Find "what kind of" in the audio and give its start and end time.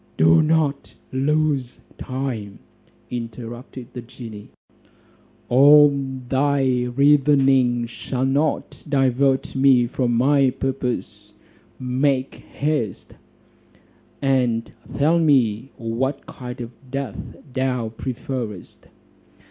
15.77-16.71